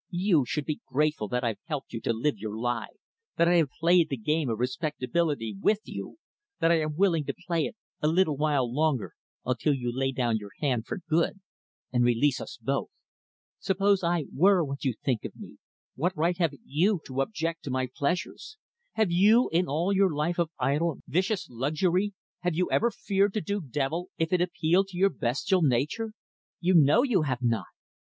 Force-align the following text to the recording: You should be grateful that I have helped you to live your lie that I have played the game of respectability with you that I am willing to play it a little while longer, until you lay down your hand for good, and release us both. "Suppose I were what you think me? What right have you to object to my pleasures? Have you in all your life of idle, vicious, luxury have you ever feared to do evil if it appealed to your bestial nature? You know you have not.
You 0.09 0.45
should 0.47 0.65
be 0.65 0.81
grateful 0.87 1.27
that 1.27 1.43
I 1.43 1.49
have 1.49 1.59
helped 1.65 1.93
you 1.93 2.01
to 2.01 2.11
live 2.11 2.39
your 2.39 2.57
lie 2.57 2.95
that 3.37 3.47
I 3.47 3.57
have 3.57 3.69
played 3.79 4.09
the 4.09 4.17
game 4.17 4.49
of 4.49 4.57
respectability 4.57 5.55
with 5.61 5.81
you 5.85 6.17
that 6.59 6.71
I 6.71 6.79
am 6.81 6.95
willing 6.95 7.23
to 7.25 7.35
play 7.45 7.65
it 7.65 7.75
a 8.01 8.07
little 8.07 8.35
while 8.35 8.65
longer, 8.65 9.13
until 9.45 9.75
you 9.75 9.91
lay 9.93 10.11
down 10.11 10.37
your 10.37 10.49
hand 10.59 10.87
for 10.87 11.01
good, 11.07 11.39
and 11.93 12.03
release 12.03 12.41
us 12.41 12.57
both. 12.59 12.89
"Suppose 13.59 14.03
I 14.03 14.25
were 14.33 14.63
what 14.65 14.83
you 14.83 14.95
think 15.05 15.21
me? 15.35 15.57
What 15.93 16.17
right 16.17 16.35
have 16.39 16.55
you 16.65 16.99
to 17.05 17.21
object 17.21 17.63
to 17.65 17.69
my 17.69 17.87
pleasures? 17.95 18.57
Have 18.93 19.11
you 19.11 19.49
in 19.51 19.67
all 19.67 19.93
your 19.93 20.11
life 20.15 20.39
of 20.39 20.49
idle, 20.57 20.97
vicious, 21.07 21.47
luxury 21.47 22.15
have 22.39 22.55
you 22.55 22.71
ever 22.71 22.89
feared 22.89 23.35
to 23.35 23.41
do 23.41 23.61
evil 23.71 24.09
if 24.17 24.33
it 24.33 24.41
appealed 24.41 24.87
to 24.87 24.97
your 24.97 25.11
bestial 25.11 25.61
nature? 25.61 26.13
You 26.59 26.73
know 26.73 27.03
you 27.03 27.21
have 27.21 27.43
not. 27.43 27.67